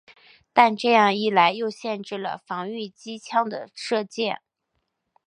[0.51, 4.39] 但这样一来又限制了防御机枪的射界。